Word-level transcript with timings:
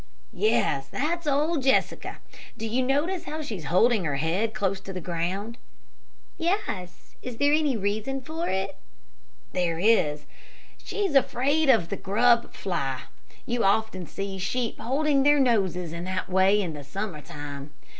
"Yes; 0.33 0.87
that's 0.87 1.27
old 1.27 1.61
Jessica. 1.61 2.17
Do 2.57 2.65
you 2.65 2.81
notice 2.81 3.25
how 3.25 3.43
she's 3.43 3.65
holding 3.65 4.03
her 4.03 4.15
head 4.15 4.51
close 4.55 4.79
to 4.79 4.91
the 4.91 4.99
ground?" 4.99 5.59
"Yes; 6.39 7.13
is 7.21 7.37
there 7.37 7.53
any 7.53 7.77
reason 7.77 8.19
for 8.23 8.47
it?" 8.49 8.77
"There 9.53 9.77
is. 9.77 10.25
She's 10.83 11.13
afraid 11.13 11.69
of 11.69 11.89
the 11.89 11.97
grub 11.97 12.51
fly. 12.51 13.01
You 13.45 13.63
often 13.63 14.07
see 14.07 14.39
sheep 14.39 14.79
holding 14.79 15.21
their 15.21 15.39
noses 15.39 15.93
in 15.93 16.03
that 16.05 16.27
way 16.27 16.59
in 16.59 16.73
the 16.73 16.83
summer 16.83 17.21
time. 17.21 17.69